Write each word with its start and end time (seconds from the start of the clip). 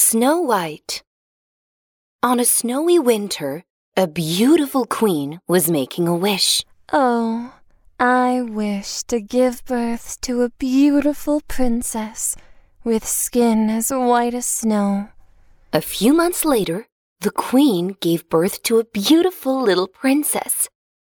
Snow 0.00 0.38
White. 0.40 1.02
On 2.22 2.38
a 2.38 2.44
snowy 2.44 3.00
winter, 3.00 3.64
a 3.96 4.06
beautiful 4.06 4.86
queen 4.86 5.40
was 5.48 5.68
making 5.68 6.06
a 6.06 6.14
wish. 6.14 6.64
Oh, 6.92 7.52
I 7.98 8.42
wish 8.42 9.02
to 9.08 9.20
give 9.20 9.64
birth 9.64 10.20
to 10.20 10.42
a 10.42 10.50
beautiful 10.50 11.42
princess 11.48 12.36
with 12.84 13.04
skin 13.04 13.68
as 13.68 13.90
white 13.90 14.34
as 14.34 14.46
snow. 14.46 15.08
A 15.72 15.80
few 15.82 16.14
months 16.14 16.44
later, 16.44 16.86
the 17.20 17.32
queen 17.32 17.96
gave 18.00 18.28
birth 18.28 18.62
to 18.62 18.78
a 18.78 18.84
beautiful 18.84 19.60
little 19.60 19.88
princess. 19.88 20.68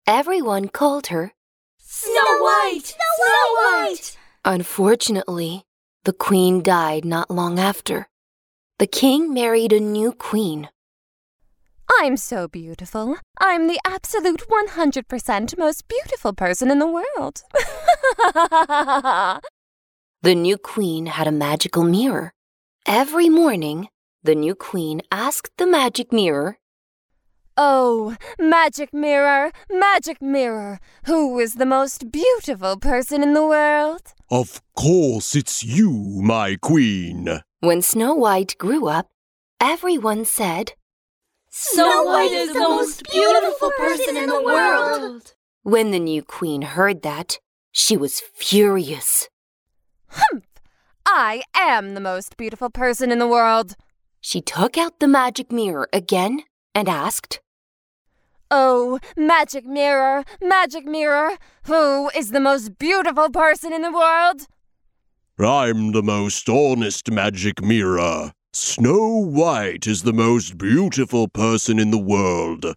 Everyone 0.05 0.69
called 0.69 1.07
her 1.07 1.33
Snow 1.79 2.37
White! 2.39 2.95
Snow 3.17 3.47
White! 3.57 4.17
Unfortunately, 4.45 5.63
the 6.03 6.13
queen 6.13 6.61
died 6.61 7.03
not 7.03 7.31
long 7.31 7.57
after. 7.57 8.07
The 8.77 8.87
king 8.87 9.33
married 9.33 9.71
a 9.71 9.79
new 9.79 10.11
queen. 10.11 10.69
I'm 11.99 12.17
so 12.17 12.47
beautiful. 12.47 13.17
I'm 13.39 13.67
the 13.67 13.79
absolute 13.85 14.43
100% 14.49 15.57
most 15.57 15.87
beautiful 15.87 16.33
person 16.33 16.69
in 16.71 16.79
the 16.79 16.87
world. 16.87 17.43
The 20.25 20.33
new 20.33 20.57
queen 20.57 21.05
had 21.05 21.27
a 21.27 21.31
magical 21.31 21.83
mirror. 21.83 22.33
Every 22.87 23.29
morning, 23.29 23.89
the 24.23 24.33
new 24.33 24.55
queen 24.55 25.03
asked 25.11 25.51
the 25.57 25.67
magic 25.67 26.11
mirror, 26.11 26.57
oh, 27.55 28.15
magic 28.39 28.91
mirror, 28.91 29.51
magic 29.69 30.23
mirror, 30.23 30.79
who 31.05 31.37
is 31.37 31.55
the 31.55 31.65
most 31.67 32.11
beautiful 32.11 32.77
person 32.77 33.21
in 33.21 33.35
the 33.35 33.45
world? 33.45 34.01
Of 34.31 34.61
course, 34.75 35.35
it's 35.35 35.63
you, 35.63 35.91
my 36.23 36.57
queen. 36.59 37.41
When 37.65 37.81
Snow 37.81 38.13
White 38.13 38.55
grew 38.59 38.85
up, 38.87 39.09
everyone 39.59 40.23
said, 40.25 40.73
Snow 41.49 42.03
White 42.03 42.31
is 42.31 42.53
the 42.53 42.59
most 42.59 43.01
beautiful 43.11 43.71
person 43.71 44.15
in 44.15 44.29
the 44.29 44.43
world. 44.43 45.33
When 45.63 45.89
the 45.89 45.97
new 45.97 46.21
queen 46.21 46.61
heard 46.61 47.01
that, 47.01 47.39
she 47.71 47.97
was 47.97 48.19
furious. 48.19 49.29
Humph! 50.09 50.45
I 51.07 51.41
am 51.55 51.95
the 51.95 51.99
most 51.99 52.37
beautiful 52.37 52.69
person 52.69 53.11
in 53.11 53.17
the 53.17 53.27
world. 53.27 53.75
She 54.21 54.41
took 54.41 54.77
out 54.77 54.99
the 54.99 55.07
magic 55.07 55.51
mirror 55.51 55.89
again 55.91 56.43
and 56.75 56.87
asked, 56.87 57.41
Oh, 58.51 58.99
magic 59.17 59.65
mirror, 59.65 60.23
magic 60.39 60.85
mirror, 60.85 61.31
who 61.63 62.11
is 62.15 62.29
the 62.29 62.39
most 62.39 62.77
beautiful 62.77 63.31
person 63.31 63.73
in 63.73 63.81
the 63.81 63.91
world? 63.91 64.45
I'm 65.37 65.91
the 65.91 66.01
most 66.01 66.47
honest 66.47 67.11
magic 67.11 67.61
mirror. 67.61 68.31
Snow 68.53 69.17
White 69.17 69.85
is 69.85 70.03
the 70.03 70.13
most 70.13 70.57
beautiful 70.57 71.27
person 71.27 71.77
in 71.77 71.91
the 71.91 71.97
world. 71.97 72.73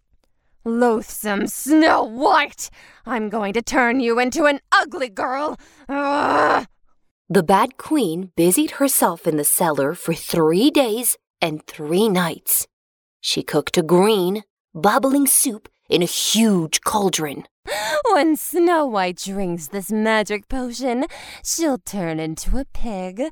Loathsome 0.64 1.46
Snow 1.46 2.02
White! 2.02 2.68
I'm 3.06 3.28
going 3.28 3.52
to 3.52 3.62
turn 3.62 4.00
you 4.00 4.18
into 4.18 4.46
an 4.46 4.58
ugly 4.72 5.08
girl. 5.08 5.56
Ugh. 5.88 6.66
The 7.28 7.44
bad 7.44 7.76
queen 7.76 8.32
busied 8.34 8.72
herself 8.72 9.24
in 9.24 9.36
the 9.36 9.44
cellar 9.44 9.94
for 9.94 10.12
three 10.12 10.72
days 10.72 11.16
and 11.40 11.64
three 11.64 12.08
nights. 12.08 12.66
She 13.20 13.44
cooked 13.44 13.78
a 13.78 13.84
green, 13.84 14.42
bubbling 14.74 15.28
soup 15.28 15.68
in 15.88 16.02
a 16.02 16.06
huge 16.06 16.80
cauldron. 16.82 17.44
When 18.12 18.36
Snow 18.36 18.86
White 18.86 19.22
drinks 19.24 19.68
this 19.68 19.90
magic 19.90 20.48
potion, 20.48 21.06
she'll 21.44 21.78
turn 21.78 22.20
into 22.20 22.58
a 22.58 22.64
pig. 22.64 23.22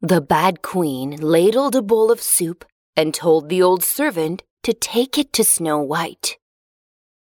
The 0.00 0.20
bad 0.20 0.62
queen 0.62 1.16
ladled 1.20 1.74
a 1.74 1.82
bowl 1.82 2.10
of 2.10 2.22
soup 2.22 2.64
and 2.96 3.12
told 3.12 3.48
the 3.48 3.62
old 3.62 3.82
servant 3.82 4.42
to 4.62 4.72
take 4.72 5.18
it 5.18 5.32
to 5.32 5.44
Snow 5.44 5.80
White. 5.80 6.38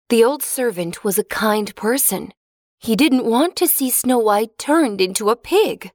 The 0.09 0.23
old 0.23 0.43
servant 0.43 1.03
was 1.03 1.17
a 1.17 1.23
kind 1.23 1.75
person. 1.75 2.33
He 2.79 2.95
didn't 2.95 3.25
want 3.25 3.55
to 3.57 3.67
see 3.67 3.89
Snow 3.89 4.19
White 4.19 4.57
turned 4.57 5.01
into 5.01 5.29
a 5.29 5.35
pig. 5.35 5.91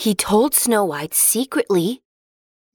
He 0.00 0.14
told 0.14 0.54
Snow 0.54 0.86
White 0.86 1.12
secretly, 1.12 2.00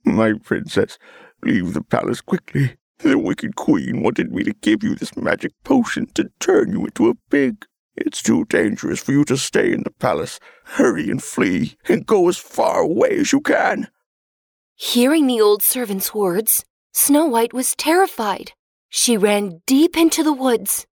My 0.04 0.34
princess, 0.34 1.00
leave 1.42 1.74
the 1.74 1.82
palace 1.82 2.22
quickly. 2.22 2.78
The 3.00 3.18
wicked 3.18 3.56
queen 3.56 4.04
wanted 4.04 4.32
me 4.32 4.44
to 4.44 4.54
give 4.54 4.84
you 4.84 4.94
this 4.94 5.18
magic 5.18 5.52
potion 5.64 6.06
to 6.14 6.30
turn 6.40 6.72
you 6.72 6.86
into 6.86 7.10
a 7.10 7.16
pig. 7.32 7.66
It's 7.96 8.22
too 8.22 8.46
dangerous 8.46 9.00
for 9.00 9.12
you 9.12 9.26
to 9.26 9.38
stay 9.38 9.74
in 9.74 9.82
the 9.82 9.90
palace. 9.90 10.40
Hurry 10.66 11.10
and 11.10 11.24
flee, 11.24 11.78
and 11.90 12.06
go 12.06 12.30
as 12.30 12.38
far 12.38 12.82
away 12.82 13.18
as 13.18 13.34
you 13.34 13.42
can. 13.42 13.88
Hearing 14.76 15.26
the 15.26 15.42
old 15.42 15.64
servant's 15.64 16.14
words, 16.14 16.64
Snow 16.94 17.26
White 17.26 17.54
was 17.54 17.76
terrified. 17.76 18.52
She 18.90 19.18
ran 19.18 19.64
deep 19.66 19.98
into 19.98 20.22
the 20.22 20.32
woods. 20.32 20.86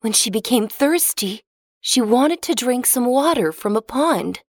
When 0.00 0.14
she 0.14 0.30
became 0.30 0.66
thirsty, 0.66 1.42
she 1.82 2.00
wanted 2.00 2.40
to 2.40 2.54
drink 2.54 2.86
some 2.86 3.04
water 3.04 3.52
from 3.52 3.76
a 3.76 3.82
pond. 3.82 4.40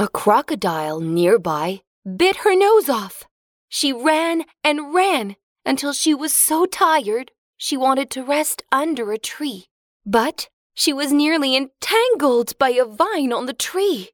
A 0.00 0.06
crocodile 0.06 1.00
nearby 1.00 1.82
bit 2.16 2.36
her 2.36 2.54
nose 2.54 2.88
off. 2.88 3.24
She 3.68 3.92
ran 3.92 4.44
and 4.62 4.94
ran 4.94 5.34
until 5.66 5.92
she 5.92 6.14
was 6.14 6.32
so 6.32 6.66
tired 6.66 7.32
she 7.56 7.76
wanted 7.76 8.08
to 8.10 8.22
rest 8.22 8.62
under 8.70 9.10
a 9.10 9.18
tree. 9.18 9.66
But 10.06 10.48
she 10.72 10.92
was 10.92 11.12
nearly 11.12 11.56
entangled 11.56 12.56
by 12.58 12.70
a 12.70 12.84
vine 12.84 13.32
on 13.32 13.46
the 13.46 13.52
tree. 13.52 14.10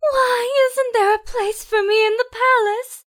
Why 0.00 0.68
isn't 0.72 0.92
there 0.92 1.14
a 1.14 1.24
place 1.24 1.62
for 1.62 1.84
me 1.84 2.04
in 2.04 2.16
the 2.16 2.24
palace? 2.32 3.04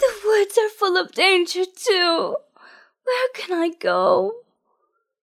The 0.00 0.12
woods 0.26 0.58
are 0.58 0.68
full 0.68 0.96
of 0.96 1.12
danger, 1.12 1.64
too. 1.64 2.36
Where 3.04 3.28
can 3.34 3.56
I 3.56 3.70
go? 3.78 4.32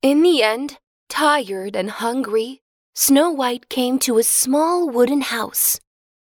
In 0.03 0.23
the 0.23 0.43
end, 0.43 0.79
tired 1.09 1.77
and 1.77 1.93
hungry, 1.93 2.63
Snow 2.99 3.31
White 3.31 3.69
came 3.69 3.99
to 3.99 4.17
a 4.17 4.23
small 4.23 4.89
wooden 4.89 5.21
house. 5.21 5.79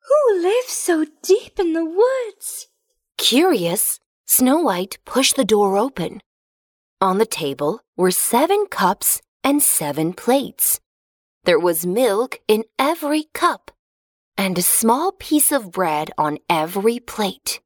Who 0.02 0.42
lives 0.42 0.74
so 0.74 1.06
deep 1.22 1.60
in 1.60 1.74
the 1.74 1.86
woods? 1.86 2.70
Curious, 3.20 4.00
Snow 4.26 4.62
White 4.62 4.98
pushed 5.06 5.36
the 5.36 5.46
door 5.46 5.78
open. 5.78 6.22
On 7.00 7.20
the 7.20 7.28
table 7.28 7.82
were 7.96 8.10
seven 8.10 8.66
cups 8.66 9.22
and 9.44 9.62
seven 9.62 10.12
plates. 10.12 10.80
There 11.44 11.60
was 11.60 11.86
milk 11.86 12.40
in 12.48 12.64
every 12.80 13.26
cup 13.36 13.70
and 14.36 14.58
a 14.58 14.64
small 14.64 15.12
piece 15.12 15.52
of 15.52 15.72
bread 15.72 16.10
on 16.18 16.40
every 16.50 17.00
plate. 17.00 17.62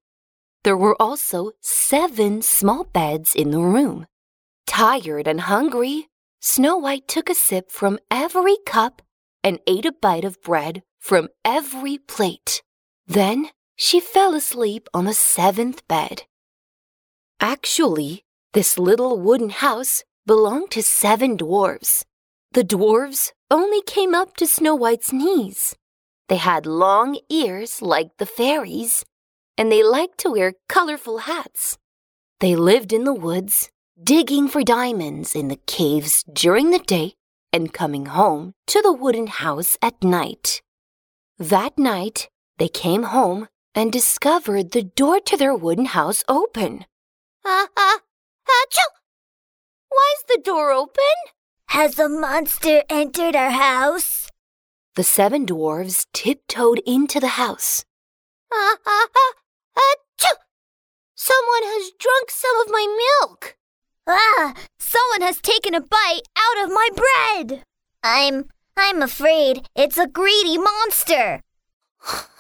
There 0.66 0.76
were 0.76 1.02
also 1.02 1.52
seven 1.62 2.42
small 2.42 2.84
beds 2.84 3.34
in 3.34 3.52
the 3.52 3.62
room. 3.62 4.08
Tired 4.68 5.26
and 5.26 5.40
hungry, 5.40 6.09
Snow 6.42 6.78
White 6.78 7.06
took 7.08 7.30
a 7.30 7.36
sip 7.36 7.70
from 7.70 8.00
every 8.10 8.56
cup 8.66 9.02
and 9.44 9.60
ate 9.68 9.86
a 9.86 9.92
bite 9.92 10.24
of 10.24 10.42
bread 10.42 10.84
from 10.98 11.28
every 11.44 11.98
plate. 11.98 12.62
Then 13.06 13.50
she 13.76 14.00
fell 14.00 14.34
asleep 14.34 14.88
on 14.94 15.04
the 15.04 15.14
seventh 15.14 15.86
bed. 15.90 16.24
Actually, 17.42 18.24
this 18.54 18.80
little 18.80 19.20
wooden 19.20 19.50
house 19.50 20.04
belonged 20.26 20.72
to 20.72 20.82
seven 20.82 21.36
dwarfs. 21.36 22.06
The 22.54 22.64
dwarfs 22.64 23.34
only 23.52 23.82
came 23.82 24.16
up 24.16 24.38
to 24.38 24.48
Snow 24.48 24.76
White's 24.76 25.12
knees. 25.12 25.76
They 26.30 26.38
had 26.38 26.66
long 26.66 27.20
ears 27.30 27.82
like 27.82 28.18
the 28.18 28.26
fairies, 28.26 29.04
and 29.58 29.70
they 29.70 29.84
liked 29.84 30.18
to 30.20 30.32
wear 30.32 30.54
colorful 30.70 31.20
hats. 31.20 31.78
They 32.40 32.56
lived 32.56 32.94
in 32.94 33.04
the 33.04 33.14
woods, 33.14 33.72
digging 34.02 34.48
for 34.48 34.64
diamonds 34.64 35.36
in 35.36 35.50
the 35.50 35.60
caves 35.68 36.24
during 36.32 36.70
the 36.70 36.80
day 36.80 37.14
and 37.52 37.74
coming 37.74 38.06
home 38.06 38.54
to 38.66 38.82
the 38.82 38.94
wooden 38.94 39.28
house 39.28 39.78
at 39.82 40.02
night. 40.02 40.62
That 41.38 41.78
night, 41.78 42.30
they 42.60 42.70
came 42.70 43.04
home 43.04 43.50
and 43.76 43.92
discovered 43.92 44.72
the 44.72 44.84
door 44.84 45.20
to 45.22 45.36
their 45.36 45.54
wooden 45.54 45.86
house 45.86 46.24
open. 46.30 46.86
Ah, 47.46 47.68
ah, 47.76 48.00
achoo! 48.48 48.90
Why's 49.90 50.24
the 50.30 50.42
door 50.44 50.72
open? 50.72 51.16
Has 51.68 52.00
a 52.00 52.08
monster 52.08 52.84
entered 52.90 53.36
our 53.36 53.52
house? 53.52 54.30
The 54.96 55.04
seven 55.04 55.46
dwarfs 55.46 56.06
tiptoed 56.14 56.80
into 56.86 57.20
the 57.20 57.36
house. 57.40 57.84
Ah, 58.52 58.78
ah, 58.86 59.08
ah, 59.14 59.34
achoo! 59.76 60.36
Someone 61.16 61.64
has 61.64 61.92
drunk 62.00 62.32
some 62.32 62.58
of 62.62 62.72
my 62.72 62.86
milk. 63.22 63.58
Ah, 64.12 64.56
someone 64.80 65.22
has 65.22 65.40
taken 65.40 65.76
a 65.76 65.82
bite 65.82 66.24
out 66.36 66.66
of 66.66 66.74
my 66.74 66.90
bread. 66.96 67.62
I'm 68.02 68.46
I'm 68.76 69.04
afraid 69.04 69.68
it's 69.76 70.00
a 70.00 70.08
greedy 70.08 70.58
monster. 70.58 71.42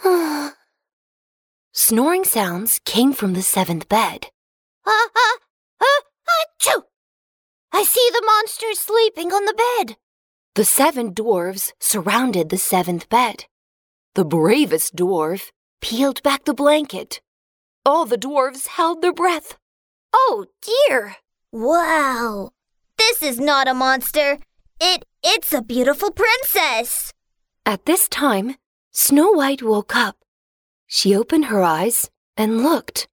Snoring 1.71 2.24
sounds 2.24 2.80
came 2.86 3.13
from 3.13 3.33
the 3.33 3.44
seventh 3.44 3.88
bed. 3.88 4.30
Ah, 4.88 5.10
ah, 5.16 5.38
ah, 5.80 6.01
achoo! 6.42 6.86
I 7.71 7.83
see 7.83 8.10
the 8.13 8.25
monster 8.25 8.74
sleeping 8.74 9.31
on 9.31 9.45
the 9.45 9.54
bed. 9.54 9.98
The 10.56 10.66
seven 10.66 11.13
dwarfs 11.13 11.74
surrounded 11.80 12.50
the 12.50 12.57
seventh 12.57 13.10
bed. 13.10 13.45
The 14.16 14.25
bravest 14.25 14.95
dwarf 14.95 15.51
peeled 15.81 16.24
back 16.24 16.45
the 16.45 16.56
blanket. 16.56 17.21
All 17.86 18.06
the 18.06 18.18
dwarfs 18.18 18.66
held 18.66 19.04
their 19.04 19.13
breath. 19.13 19.57
Oh 20.12 20.48
dear! 20.63 21.18
Wow! 21.51 22.51
This 22.98 23.24
is 23.24 23.40
not 23.40 23.68
a 23.68 23.74
monster. 23.74 24.38
It 24.80 25.04
it's 25.24 25.51
a 25.51 25.63
beautiful 25.63 26.12
princess. 26.12 27.12
At 27.66 27.86
this 27.86 28.07
time, 28.07 28.56
Snow 28.92 29.31
White 29.31 29.63
woke 29.63 29.96
up. 29.96 30.18
She 30.86 31.16
opened 31.16 31.46
her 31.46 31.63
eyes 31.63 32.10
and 32.38 32.63
looked. 32.63 33.07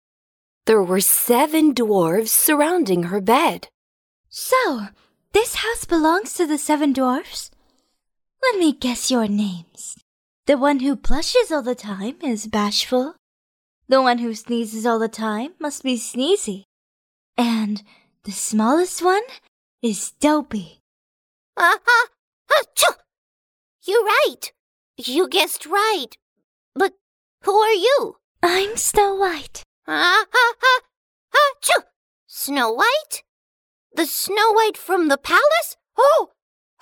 There 0.66 0.82
were 0.82 1.00
seven 1.00 1.72
dwarfs 1.72 2.32
surrounding 2.32 3.04
her 3.04 3.20
bed. 3.20 3.68
So, 4.28 4.88
this 5.32 5.56
house 5.56 5.84
belongs 5.84 6.34
to 6.34 6.46
the 6.46 6.58
seven 6.58 6.92
dwarfs? 6.92 7.50
Let 8.42 8.58
me 8.58 8.72
guess 8.72 9.10
your 9.10 9.28
names. 9.28 9.96
The 10.46 10.58
one 10.58 10.80
who 10.80 10.94
blushes 10.94 11.50
all 11.50 11.62
the 11.62 11.74
time 11.74 12.16
is 12.22 12.46
bashful. 12.46 13.14
The 13.88 14.02
one 14.02 14.18
who 14.18 14.34
sneezes 14.34 14.84
all 14.84 14.98
the 14.98 15.08
time 15.08 15.54
must 15.58 15.82
be 15.82 15.96
sneezy. 15.96 16.64
And 17.36 17.82
the 18.26 18.32
smallest 18.32 19.04
one 19.04 19.22
is 19.82 20.10
dopey. 20.18 20.80
Uh-huh. 21.56 22.08
Achoo! 22.50 22.96
You're 23.84 24.02
right. 24.02 24.52
You 24.96 25.28
guessed 25.28 25.64
right. 25.64 26.08
But 26.74 26.94
who 27.44 27.54
are 27.54 27.72
you? 27.72 28.16
I'm 28.42 28.76
Snow 28.76 29.14
White. 29.14 29.62
Uh-huh. 29.86 30.80
Achoo! 31.32 31.84
Snow 32.26 32.72
White? 32.72 33.22
The 33.94 34.06
Snow 34.06 34.52
White 34.52 34.76
from 34.76 35.06
the 35.06 35.18
palace? 35.18 35.76
Oh, 35.96 36.30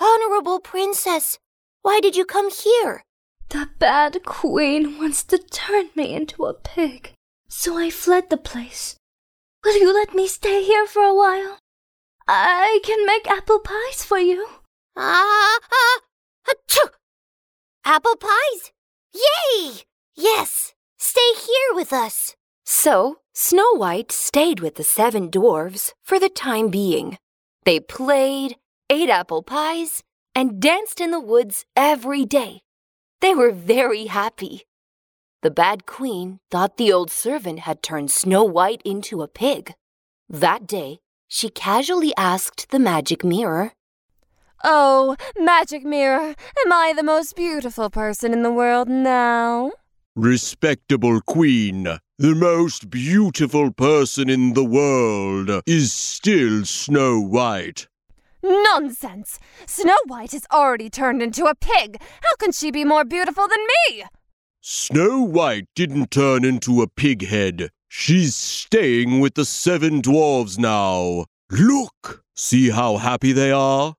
honorable 0.00 0.60
princess. 0.60 1.38
Why 1.82 2.00
did 2.00 2.16
you 2.16 2.24
come 2.24 2.50
here? 2.50 3.02
The 3.50 3.68
bad 3.78 4.24
queen 4.24 4.96
wants 4.96 5.22
to 5.24 5.36
turn 5.36 5.90
me 5.94 6.14
into 6.14 6.46
a 6.46 6.54
pig. 6.54 7.12
So 7.48 7.76
I 7.76 7.90
fled 7.90 8.30
the 8.30 8.38
place. 8.38 8.96
Will 9.64 9.78
you 9.80 9.94
let 9.94 10.14
me 10.14 10.28
stay 10.28 10.62
here 10.62 10.86
for 10.86 11.02
a 11.02 11.14
while? 11.14 11.58
I 12.28 12.80
can 12.84 13.06
make 13.06 13.26
apple 13.26 13.60
pies 13.60 14.04
for 14.04 14.18
you. 14.18 14.46
Ah, 14.94 15.58
uh, 15.58 16.00
achoo! 16.52 16.90
Apple 17.84 18.16
pies? 18.16 18.72
Yay! 19.14 19.84
Yes, 20.14 20.74
stay 20.98 21.32
here 21.34 21.74
with 21.74 21.94
us. 21.94 22.36
So, 22.66 23.20
Snow 23.32 23.74
White 23.74 24.12
stayed 24.12 24.60
with 24.60 24.74
the 24.74 24.84
seven 24.84 25.30
dwarfs 25.30 25.94
for 26.02 26.20
the 26.20 26.28
time 26.28 26.68
being. 26.68 27.16
They 27.64 27.80
played, 27.80 28.56
ate 28.90 29.08
apple 29.08 29.42
pies, 29.42 30.02
and 30.34 30.60
danced 30.60 31.00
in 31.00 31.10
the 31.10 31.20
woods 31.20 31.64
every 31.74 32.26
day. 32.26 32.60
They 33.22 33.34
were 33.34 33.50
very 33.50 34.06
happy. 34.06 34.66
The 35.44 35.50
bad 35.50 35.84
queen 35.84 36.40
thought 36.50 36.78
the 36.78 36.90
old 36.90 37.10
servant 37.10 37.58
had 37.58 37.82
turned 37.82 38.10
Snow 38.10 38.44
White 38.44 38.80
into 38.82 39.20
a 39.20 39.28
pig. 39.28 39.74
That 40.26 40.66
day, 40.66 41.00
she 41.28 41.50
casually 41.50 42.14
asked 42.16 42.70
the 42.70 42.78
magic 42.78 43.22
mirror, 43.22 43.72
Oh, 44.64 45.16
magic 45.36 45.84
mirror, 45.84 46.34
am 46.64 46.72
I 46.72 46.94
the 46.96 47.02
most 47.02 47.36
beautiful 47.36 47.90
person 47.90 48.32
in 48.32 48.42
the 48.42 48.50
world 48.50 48.88
now? 48.88 49.72
Respectable 50.16 51.20
queen, 51.20 51.98
the 52.16 52.34
most 52.34 52.88
beautiful 52.88 53.70
person 53.70 54.30
in 54.30 54.54
the 54.54 54.64
world 54.64 55.62
is 55.66 55.92
still 55.92 56.64
Snow 56.64 57.20
White. 57.20 57.86
Nonsense! 58.42 59.38
Snow 59.66 59.98
White 60.06 60.32
has 60.32 60.46
already 60.50 60.88
turned 60.88 61.20
into 61.20 61.44
a 61.44 61.54
pig. 61.54 62.00
How 62.22 62.34
can 62.36 62.52
she 62.52 62.70
be 62.70 62.86
more 62.86 63.04
beautiful 63.04 63.46
than 63.46 63.60
me? 63.90 64.04
Snow 64.66 65.20
White 65.20 65.66
didn't 65.74 66.10
turn 66.10 66.42
into 66.42 66.80
a 66.80 66.88
pig 66.88 67.26
head. 67.26 67.68
She's 67.86 68.34
staying 68.34 69.20
with 69.20 69.34
the 69.34 69.44
seven 69.44 70.00
dwarves 70.00 70.58
now. 70.58 71.26
Look! 71.50 72.24
See 72.34 72.70
how 72.70 72.96
happy 72.96 73.32
they 73.32 73.52
are? 73.52 73.94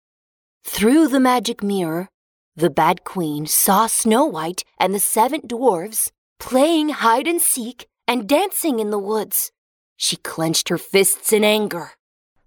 Through 0.63 1.09
the 1.09 1.19
magic 1.19 1.61
mirror, 1.61 2.09
the 2.55 2.71
bad 2.71 3.03
queen 3.03 3.45
saw 3.45 3.85
Snow 3.85 4.25
White 4.25 4.63
and 4.79 4.91
the 4.91 4.99
seven 4.99 5.41
dwarfs 5.45 6.11
playing 6.39 6.89
hide 6.89 7.27
and 7.27 7.39
seek 7.39 7.85
and 8.07 8.27
dancing 8.27 8.79
in 8.79 8.89
the 8.89 8.97
woods. 8.97 9.51
She 9.97 10.15
clenched 10.15 10.69
her 10.69 10.79
fists 10.79 11.31
in 11.31 11.43
anger. 11.43 11.91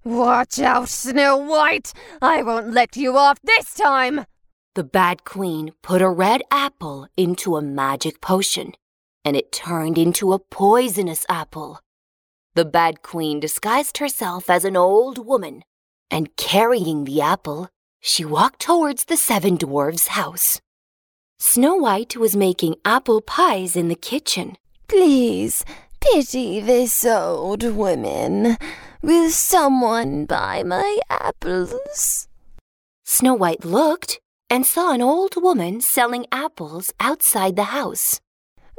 Watch 0.03 0.59
out, 0.59 0.89
Snow 0.89 1.37
White! 1.37 1.93
I 2.21 2.43
won't 2.43 2.73
let 2.73 2.97
you 2.97 3.17
off 3.17 3.39
this 3.45 3.75
time! 3.75 4.25
The 4.79 4.85
bad 4.85 5.25
queen 5.25 5.73
put 5.83 6.03
a 6.03 6.09
red 6.09 6.41
apple 6.53 7.09
into 7.17 7.57
a 7.57 7.61
magic 7.61 8.21
potion, 8.21 8.75
and 9.25 9.35
it 9.35 9.51
turned 9.51 9.99
into 9.99 10.33
a 10.33 10.39
poisonous 10.39 11.27
apple. 11.29 11.81
The 12.55 12.65
bad 12.65 13.03
queen 13.03 13.41
disguised 13.41 13.99
herself 13.99 14.49
as 14.49 14.65
an 14.65 14.77
old 14.77 15.27
woman, 15.27 15.65
and 16.13 16.37
carrying 16.37 17.07
the 17.07 17.21
apple, 17.21 17.71
she 17.99 18.25
walked 18.25 18.61
towards 18.61 19.07
the 19.07 19.17
seven 19.17 19.57
dwarfs' 19.57 20.15
house. 20.15 20.61
Snow 21.41 21.75
White 21.75 22.17
was 22.17 22.37
making 22.37 22.77
apple 22.85 23.21
pies 23.21 23.75
in 23.75 23.89
the 23.89 23.97
kitchen. 23.97 24.57
Please, 24.87 25.65
pity 26.01 26.61
this 26.61 27.05
old 27.05 27.65
woman. 27.65 28.57
Will 29.03 29.31
someone 29.31 30.25
buy 30.25 30.63
my 30.63 31.01
apples? 31.11 32.29
Snow 33.05 33.35
White 33.35 33.65
looked 33.65 34.21
and 34.51 34.65
saw 34.65 34.93
an 34.93 35.03
old 35.03 35.35
woman 35.37 35.81
selling 35.81 36.27
apples 36.33 36.93
outside 37.01 37.57
the 37.57 37.65
house. 37.65 38.21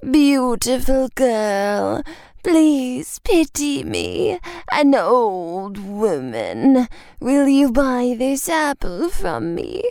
Beautiful 0.10 1.10
girl, 1.16 2.04
please 2.44 3.20
pity 3.20 3.84
me, 3.84 4.40
an 4.72 4.96
old 4.96 5.78
woman. 5.78 6.88
Will 7.20 7.48
you 7.48 7.72
buy 7.72 8.16
this 8.18 8.48
apple 8.48 9.10
from 9.10 9.56
me? 9.56 9.84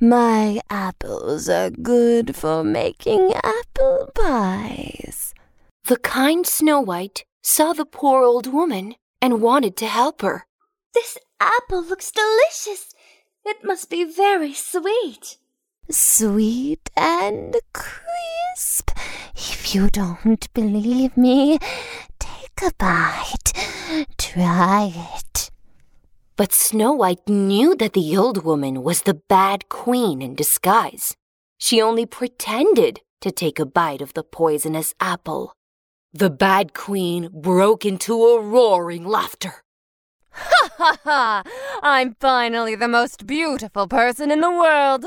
My 0.00 0.60
apples 0.70 1.48
are 1.48 1.70
good 1.70 2.36
for 2.36 2.62
making 2.62 3.32
apple 3.32 4.10
pies. 4.14 5.34
The 5.86 5.96
kind 5.96 6.46
Snow 6.46 6.80
White 6.80 7.24
saw 7.42 7.72
the 7.72 7.86
poor 7.86 8.22
old 8.22 8.46
woman 8.46 8.94
and 9.22 9.40
wanted 9.40 9.76
to 9.78 9.86
help 9.86 10.22
her. 10.22 10.46
This 10.94 11.18
apple 11.40 11.82
looks 11.82 12.10
delicious. 12.10 12.92
It 13.48 13.62
must 13.62 13.90
be 13.90 14.02
very 14.02 14.52
sweet. 14.52 15.38
Sweet 15.88 16.90
and 16.96 17.54
crisp. 17.72 18.90
If 19.36 19.72
you 19.72 19.88
don't 19.88 20.52
believe 20.52 21.16
me, 21.16 21.60
take 22.18 22.60
a 22.60 22.72
bite. 22.76 23.52
Try 24.18 24.92
it. 25.14 25.52
But 26.34 26.52
Snow 26.52 26.92
White 26.92 27.28
knew 27.28 27.76
that 27.76 27.92
the 27.92 28.16
old 28.16 28.42
woman 28.42 28.82
was 28.82 29.02
the 29.02 29.14
bad 29.14 29.68
queen 29.68 30.20
in 30.20 30.34
disguise. 30.34 31.16
She 31.56 31.80
only 31.80 32.04
pretended 32.04 33.00
to 33.20 33.30
take 33.30 33.60
a 33.60 33.64
bite 33.64 34.02
of 34.02 34.14
the 34.14 34.24
poisonous 34.24 34.92
apple. 34.98 35.52
The 36.12 36.30
bad 36.30 36.74
queen 36.74 37.30
broke 37.32 37.86
into 37.86 38.14
a 38.26 38.40
roaring 38.40 39.04
laughter. 39.04 39.62
Ha 40.78 40.98
ha! 41.04 41.42
I'm 41.82 42.16
finally 42.20 42.74
the 42.74 42.88
most 42.88 43.26
beautiful 43.26 43.88
person 43.88 44.30
in 44.30 44.40
the 44.40 44.50
world. 44.50 45.06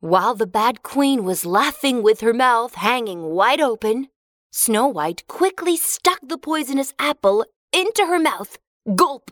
While 0.00 0.34
the 0.34 0.46
bad 0.46 0.82
queen 0.82 1.24
was 1.24 1.44
laughing 1.44 2.02
with 2.02 2.20
her 2.20 2.32
mouth 2.32 2.74
hanging 2.76 3.22
wide 3.24 3.60
open, 3.60 4.08
Snow 4.52 4.86
White 4.86 5.26
quickly 5.26 5.76
stuck 5.76 6.20
the 6.22 6.38
poisonous 6.38 6.94
apple 6.98 7.44
into 7.72 8.06
her 8.06 8.18
mouth. 8.18 8.58
Gulp! 8.94 9.30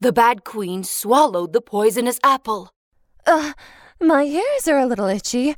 The 0.00 0.12
bad 0.12 0.44
queen 0.44 0.82
swallowed 0.82 1.52
the 1.52 1.60
poisonous 1.60 2.18
apple. 2.24 2.70
Uh, 3.24 3.52
my 4.00 4.24
ears 4.24 4.66
are 4.66 4.78
a 4.78 4.86
little 4.86 5.06
itchy. 5.06 5.54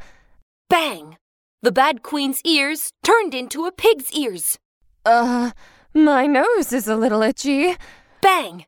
Bang! 0.69 1.17
The 1.63 1.73
bad 1.73 2.03
queen's 2.03 2.41
ears 2.43 2.93
turned 3.03 3.35
into 3.35 3.65
a 3.65 3.73
pig's 3.73 4.13
ears. 4.13 4.59
Uh, 5.05 5.53
my 5.95 6.27
nose 6.27 6.73
is 6.73 6.89
a 6.89 6.97
little 6.97 7.23
itchy. 7.23 7.77
Bang! 8.21 8.67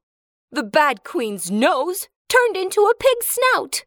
The 0.54 0.62
bad 0.62 1.02
queen's 1.02 1.50
nose 1.50 2.08
turned 2.28 2.58
into 2.58 2.82
a 2.82 2.94
pig's 2.94 3.26
snout. 3.26 3.84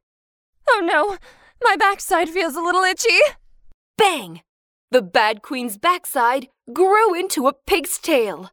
Oh 0.67 0.81
no, 0.83 1.17
my 1.63 1.75
backside 1.75 2.27
feels 2.27 2.55
a 2.55 2.61
little 2.61 2.83
itchy. 2.83 3.19
Bang! 3.99 4.41
The 4.89 5.03
bad 5.03 5.43
queen's 5.43 5.77
backside 5.77 6.47
grew 6.73 7.13
into 7.13 7.47
a 7.47 7.53
pig's 7.53 7.99
tail. 7.99 8.49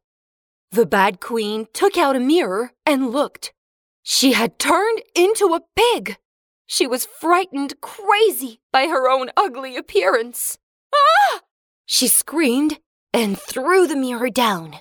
The 0.73 0.85
bad 0.85 1.21
queen 1.21 1.69
took 1.73 1.97
out 1.97 2.15
a 2.15 2.21
mirror 2.21 2.73
and 2.85 3.11
looked. 3.11 3.55
She 4.03 4.33
had 4.33 4.59
turned 4.59 5.03
into 5.15 5.55
a 5.55 5.63
pig. 5.75 6.19
She 6.67 6.87
was 6.87 7.07
frightened 7.07 7.81
crazy 7.81 8.61
by 8.71 8.89
her 8.89 9.09
own 9.09 9.31
ugly 9.39 9.75
appearance. 9.75 10.59
Ah! 10.95 11.41
She 11.87 12.09
screamed 12.09 12.79
and 13.15 13.39
threw 13.39 13.87
the 13.87 13.97
mirror 13.97 14.29
down. 14.29 14.77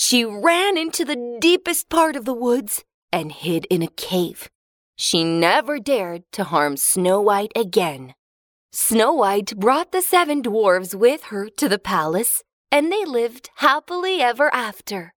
She 0.00 0.24
ran 0.24 0.78
into 0.78 1.04
the 1.04 1.36
deepest 1.40 1.88
part 1.88 2.14
of 2.14 2.24
the 2.24 2.32
woods 2.32 2.84
and 3.12 3.32
hid 3.32 3.66
in 3.68 3.82
a 3.82 3.88
cave. 3.88 4.48
she 4.94 5.24
never 5.24 5.80
dared 5.80 6.22
to 6.30 6.44
harm 6.44 6.76
Snow 6.76 7.20
White 7.20 7.50
again. 7.56 8.14
Snow 8.72 9.12
White 9.12 9.56
brought 9.56 9.90
the 9.90 10.00
seven 10.00 10.40
dwarfs 10.40 10.94
with 10.94 11.24
her 11.32 11.48
to 11.48 11.68
the 11.68 11.80
palace, 11.80 12.44
and 12.70 12.92
they 12.92 13.04
lived 13.04 13.50
happily 13.56 14.22
ever 14.22 14.54
after. 14.54 15.14